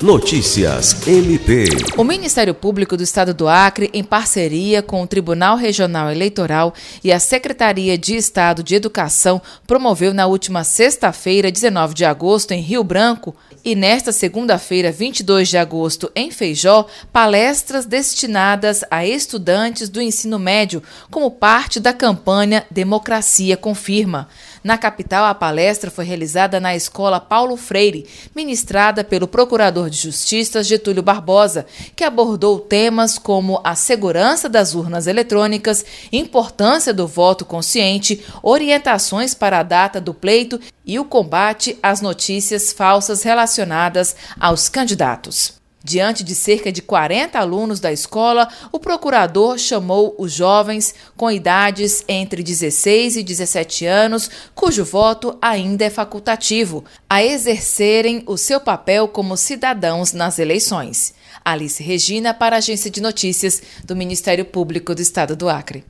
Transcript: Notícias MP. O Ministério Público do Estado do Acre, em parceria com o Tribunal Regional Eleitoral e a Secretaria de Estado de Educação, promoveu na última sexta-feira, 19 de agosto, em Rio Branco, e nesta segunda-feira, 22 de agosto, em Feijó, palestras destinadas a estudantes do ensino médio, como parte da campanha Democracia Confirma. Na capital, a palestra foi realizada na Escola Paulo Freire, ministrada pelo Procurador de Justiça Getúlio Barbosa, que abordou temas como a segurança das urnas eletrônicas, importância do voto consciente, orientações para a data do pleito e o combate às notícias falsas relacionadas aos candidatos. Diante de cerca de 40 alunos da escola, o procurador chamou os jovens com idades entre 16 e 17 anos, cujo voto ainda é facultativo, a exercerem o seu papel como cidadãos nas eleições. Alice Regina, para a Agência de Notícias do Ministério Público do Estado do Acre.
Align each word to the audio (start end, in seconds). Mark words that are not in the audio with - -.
Notícias 0.00 1.08
MP. 1.08 1.64
O 1.96 2.04
Ministério 2.04 2.54
Público 2.54 2.96
do 2.96 3.02
Estado 3.02 3.34
do 3.34 3.48
Acre, 3.48 3.90
em 3.92 4.04
parceria 4.04 4.80
com 4.80 5.02
o 5.02 5.06
Tribunal 5.08 5.56
Regional 5.56 6.08
Eleitoral 6.08 6.72
e 7.02 7.10
a 7.10 7.18
Secretaria 7.18 7.98
de 7.98 8.14
Estado 8.14 8.62
de 8.62 8.76
Educação, 8.76 9.42
promoveu 9.66 10.14
na 10.14 10.26
última 10.26 10.62
sexta-feira, 10.62 11.50
19 11.50 11.94
de 11.94 12.04
agosto, 12.04 12.52
em 12.52 12.60
Rio 12.60 12.84
Branco, 12.84 13.34
e 13.64 13.74
nesta 13.74 14.12
segunda-feira, 14.12 14.92
22 14.92 15.48
de 15.48 15.58
agosto, 15.58 16.10
em 16.14 16.30
Feijó, 16.30 16.86
palestras 17.12 17.84
destinadas 17.84 18.84
a 18.88 19.04
estudantes 19.04 19.88
do 19.88 20.00
ensino 20.00 20.38
médio, 20.38 20.80
como 21.10 21.28
parte 21.28 21.80
da 21.80 21.92
campanha 21.92 22.64
Democracia 22.70 23.56
Confirma. 23.56 24.28
Na 24.62 24.78
capital, 24.78 25.24
a 25.24 25.34
palestra 25.34 25.90
foi 25.90 26.04
realizada 26.04 26.60
na 26.60 26.76
Escola 26.76 27.18
Paulo 27.18 27.56
Freire, 27.56 28.06
ministrada 28.34 29.02
pelo 29.02 29.26
Procurador 29.26 29.87
de 29.88 29.96
Justiça 29.96 30.62
Getúlio 30.62 31.02
Barbosa, 31.02 31.66
que 31.94 32.04
abordou 32.04 32.58
temas 32.58 33.18
como 33.18 33.60
a 33.64 33.74
segurança 33.74 34.48
das 34.48 34.74
urnas 34.74 35.06
eletrônicas, 35.06 35.84
importância 36.12 36.94
do 36.94 37.06
voto 37.06 37.44
consciente, 37.44 38.24
orientações 38.42 39.34
para 39.34 39.58
a 39.58 39.62
data 39.62 40.00
do 40.00 40.14
pleito 40.14 40.60
e 40.84 40.98
o 40.98 41.04
combate 41.04 41.78
às 41.82 42.00
notícias 42.00 42.72
falsas 42.72 43.22
relacionadas 43.22 44.16
aos 44.38 44.68
candidatos. 44.68 45.57
Diante 45.82 46.24
de 46.24 46.34
cerca 46.34 46.72
de 46.72 46.82
40 46.82 47.38
alunos 47.38 47.78
da 47.78 47.92
escola, 47.92 48.48
o 48.72 48.80
procurador 48.80 49.56
chamou 49.58 50.14
os 50.18 50.32
jovens 50.32 50.92
com 51.16 51.30
idades 51.30 52.04
entre 52.08 52.42
16 52.42 53.16
e 53.16 53.22
17 53.22 53.86
anos, 53.86 54.28
cujo 54.56 54.84
voto 54.84 55.38
ainda 55.40 55.84
é 55.84 55.90
facultativo, 55.90 56.84
a 57.08 57.22
exercerem 57.22 58.24
o 58.26 58.36
seu 58.36 58.60
papel 58.60 59.06
como 59.06 59.36
cidadãos 59.36 60.12
nas 60.12 60.40
eleições. 60.40 61.14
Alice 61.44 61.82
Regina, 61.82 62.34
para 62.34 62.56
a 62.56 62.58
Agência 62.58 62.90
de 62.90 63.00
Notícias 63.00 63.62
do 63.84 63.94
Ministério 63.94 64.44
Público 64.44 64.94
do 64.94 65.00
Estado 65.00 65.36
do 65.36 65.48
Acre. 65.48 65.84